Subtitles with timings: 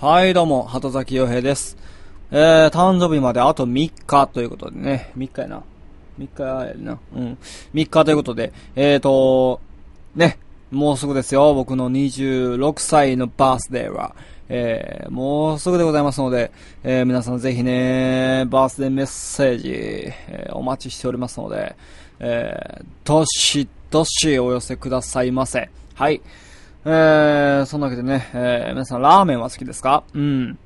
[0.00, 1.76] はい、どうも、鳩崎洋平です。
[2.30, 5.62] えー、誕生日まであと3日ということでね、3日やな。
[6.18, 6.98] 3日やな。
[7.14, 7.38] うん。
[7.74, 9.60] 3日ということで、えーと、
[10.14, 10.38] ね、
[10.70, 14.14] もうすぐですよ、僕の26歳のバースデーは。
[14.48, 16.50] えー、もうすぐでございますので、
[16.82, 21.76] えー、皆さんぜひね、バースデーメッセージ、えー、お待ちしておりますので、
[22.20, 25.68] えー、どしどしお寄せくださいませ。
[25.92, 26.22] はい。
[26.84, 30.02] えー、そんなわけでね、えー、皆さんラーメンは好きですか？
[30.14, 30.58] うん。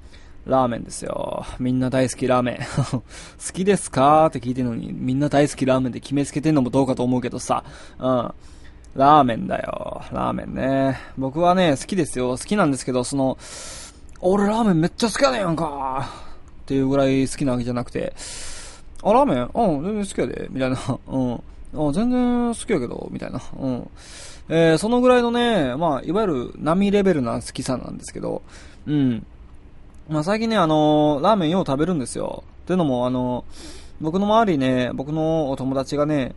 [0.47, 1.45] ラーメンですよ。
[1.59, 2.59] みんな大好きラーメン。
[2.93, 3.03] 好
[3.53, 4.27] きですか？
[4.27, 7.65] って聞いてるのに、みんな大好きラーメンで決めつけてんのもどうかと思うけどさ。
[7.99, 8.31] うん。
[8.95, 10.03] ラーメンだよ。
[10.13, 11.01] ラーメンね。
[11.19, 12.31] 僕はね、好きですよ。
[12.33, 13.37] 好きなんですけど、その、
[14.21, 16.09] 俺ラーメンめっちゃ好きやねんやんか。
[16.63, 18.15] っていうぐらい好きなわけじゃなくて、
[19.03, 19.51] あ、ラーメン？
[19.53, 20.47] うん、全然好きやで。
[20.51, 20.77] みたいな。
[21.09, 21.35] うん。
[21.35, 23.41] あ、全然好きやけど、みたいな。
[23.59, 23.91] うん。
[24.49, 28.43] えー、そのぐらいのね、まあ、いわゆる波レベルな好きさなんですけど、
[28.87, 29.27] うん。
[30.09, 32.45] まあ、最近ね、あのーラーメンよう食べるんですよ。
[32.67, 36.35] というのも、あのー僕の周りね、僕のお友達がね、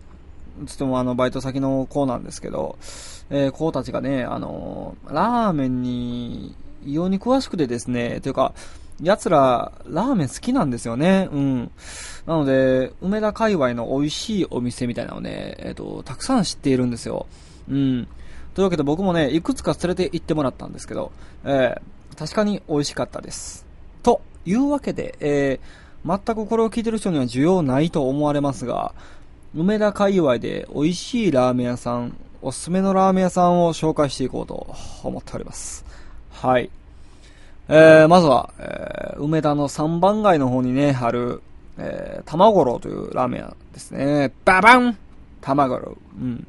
[0.66, 2.78] つってもあの、バイト先の子なんですけど、
[3.30, 6.56] えー、子たちがね、あのラーメンに、
[6.86, 8.54] 異様に詳しくてですね、というか、
[9.02, 11.30] 奴ら、ラーメン好きなんですよね。
[11.32, 11.72] うん。
[12.26, 17.28] なので、梅田界隈の美味しいお店みたいなのをね、えっ、と、たくさん知っているんですよ。
[17.70, 18.08] うん。
[18.56, 21.12] というわけで僕もね、いくつか連れて行ってもらったんですけど、
[21.46, 23.68] えー、確かに美味しかったです。
[24.02, 28.96] というわけで、えー、全くこれを聞いてる人には需要ないと思われますが、
[29.56, 35.86] 梅田界隈で美味しいラーメン屋さん、おすすめのラーメン屋さんを紹介していこうと思っております。
[36.32, 36.70] はい。
[37.70, 41.42] えー、まずは、えー、梅田の三番街の方にね、ある、
[41.78, 44.34] えー、玉五郎というラーメン屋ですね。
[44.44, 44.98] ババン
[45.42, 45.98] 玉五郎。
[46.20, 46.48] うん。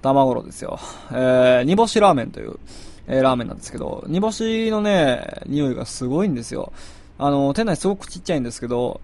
[0.00, 0.78] 玉五郎ですよ。
[1.12, 2.58] えー、煮干しラーメンという、
[3.06, 6.72] えー、ラーメンなんですけど、煮干しのね、匂いがすごいんですよ。
[7.18, 9.00] あの、店内すごくちっちゃいんですけど、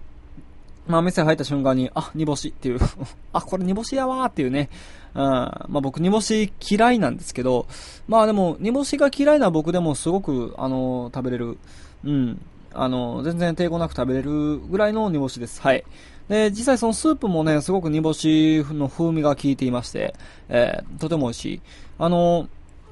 [0.91, 2.79] まあ、店入った瞬間に、あ、煮干しっていう、
[3.33, 4.69] あ、これ煮干しやわーっていうね。
[5.15, 5.21] うん。
[5.21, 7.65] まあ、僕煮干し嫌いなんですけど、
[8.07, 11.57] まあでも、煮干しが嫌いな僕でもすごく、あの、食べれる。
[12.03, 12.41] うん。
[12.73, 15.61] あの、全然抵抗なく食べれるぐらいの煮干しです。
[15.61, 15.83] はい。
[16.29, 20.13] で、実際そのスープもね、すごく煮干しの風味が効いていまして、
[20.49, 21.61] えー、とても美味しい。
[21.99, 22.47] あの、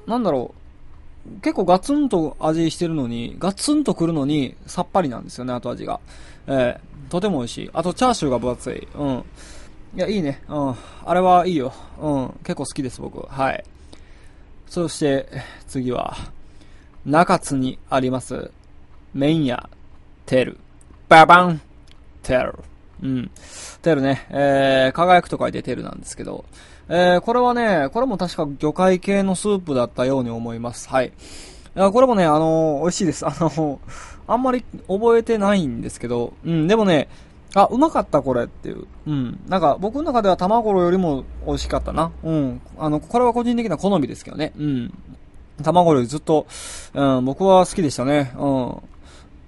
[0.06, 0.59] なんだろう、
[1.42, 6.00] 結構ガツンと味してるのに、ガツンとくるのに、さっぱりなんですよね、後味が。
[6.46, 7.70] えー、とても美味しい。
[7.72, 8.88] あと、チャーシューが分厚い。
[8.94, 9.24] うん。
[9.96, 10.42] いや、いいね。
[10.48, 10.74] うん。
[11.04, 11.72] あれはいいよ。
[12.00, 12.28] うん。
[12.44, 13.20] 結構好きです、僕。
[13.28, 13.64] はい。
[14.66, 15.28] そして、
[15.66, 16.16] 次は、
[17.04, 18.50] 中津にあります、
[19.14, 19.68] 麺屋、
[20.26, 20.58] テル。
[21.08, 21.60] ババン
[22.22, 22.54] テル。
[23.02, 23.30] うん。
[23.82, 26.44] テルね、えー、輝くと書いてテルなんですけど、
[26.88, 30.88] えー、これはね、これも確か魚介系のスープだったように思います。
[30.88, 31.06] はい。
[31.06, 31.12] い、
[31.74, 33.26] これもね、あのー美味しいです。
[33.26, 33.80] あの
[34.26, 37.08] あんまり覚えてないんですけど、うん、でもね、
[37.54, 38.86] あ、うまかったこれっていう。
[39.06, 39.40] うん。
[39.48, 42.12] なんか、僕の中では卵よりも美味しかったな。
[42.22, 42.60] うん。
[42.78, 44.52] あの、これは個人的な好みですけどね。
[44.56, 44.94] うん。
[45.62, 46.46] 卵よりずっと、
[46.94, 48.32] うん、僕は好きでしたね。
[48.38, 48.76] うん。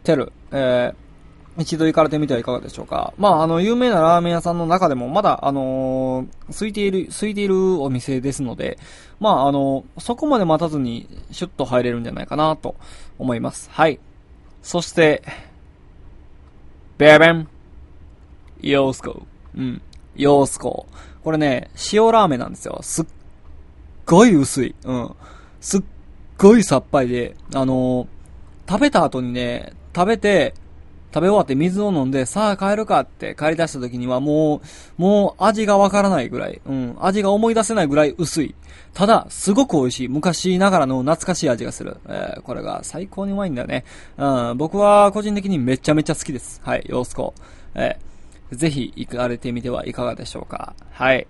[0.02, 0.94] テル、えー、
[1.58, 3.12] 一度行かれてみてはいかがでしょうか。
[3.18, 8.78] まあ、あの、有名なラーメン屋さんの中でも、まだ、あの空いている、空いているお店ですので、
[9.20, 12.76] まあ、あのそこまで待たずに、シュッと入れるんじゃないかな、と
[13.18, 13.68] 思います。
[13.70, 14.00] はい。
[14.62, 15.22] そして、
[16.96, 17.48] ベーベン、
[18.62, 19.22] ヨースコ。
[19.54, 19.82] うん。
[20.16, 20.86] ヨースコ。
[21.22, 22.78] これね、塩ラーメンなんですよ。
[22.82, 23.06] すっ
[24.06, 24.74] ごい薄い。
[24.84, 25.10] うん。
[25.60, 25.82] すっ
[26.38, 28.08] ごいさっぱりで、あの
[28.68, 30.54] 食べた後にね、食べて、
[31.12, 34.62] 食べ終わって水を飲んで、さあ帰るかって帰り出した時にはも
[34.98, 38.54] う、もう味がわからないぐらい、うん、味が思い出せないぐらい薄い。
[38.94, 40.08] ただ、すごく美味しい。
[40.08, 41.98] 昔ながらの懐かしい味がする。
[42.08, 43.84] えーこれが最高にうまいんだよね。
[44.16, 46.60] うん、僕は個人的にめちゃめちゃ好きです。
[46.64, 47.34] はい、ヨースコ。
[47.74, 48.12] えー
[48.56, 50.74] ぜひ行かれてみてはいかがでしょうか。
[50.90, 51.26] はい。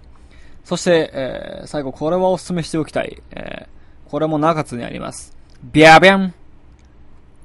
[0.65, 3.23] そして、えー最後、これはお勧めしておきたい。
[3.31, 5.35] えーこれも中津にあります。
[5.73, 6.35] ビャビャン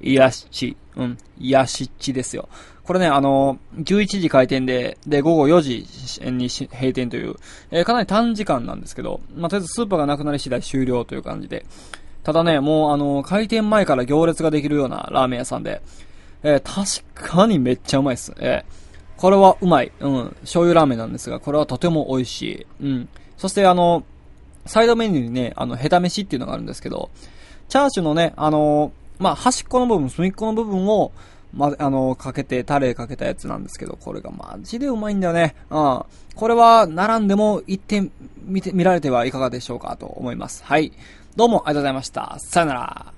[0.01, 0.77] イヤシチ。
[0.97, 1.17] うん。
[1.39, 2.49] イヤシッチですよ。
[2.83, 5.85] これね、あの、11時開店で、で、午後4時
[6.31, 7.35] に閉店という、
[7.71, 11.65] えーかなり短時間なんですけど、まあ、とりあえずスーパーがなくなり次第終了という感じで。
[12.23, 15.81] ただね、もうあの、開店前から行列ができるようなラーメン屋さんで、
[16.43, 18.33] えー確かにめっちゃうまいです。
[18.39, 19.91] えーこれはうまい。
[19.99, 20.29] うん。
[20.41, 22.65] 醤油ラーメンなんですが、これはとても美味しい。
[22.81, 23.09] うん。
[23.35, 24.03] そしてあの、
[24.67, 27.09] サイドメニューにね、あの、ヘタ飯っていうのがあるんですけど、
[27.67, 31.11] チャーシューのね、あのまあ、端っこの部分、隅っこの部分を、
[31.53, 35.55] ま、あのかけて、タレかけたやつなんですけど、これがマジでうまいんだよね。
[35.69, 36.03] うん。
[36.35, 38.09] これは、並んでも行って
[38.45, 40.63] みて、見られてはいかがでしょうかと思います。
[40.63, 40.91] はい。
[41.35, 42.35] どうもありがとうございました。
[42.39, 43.16] さよなら。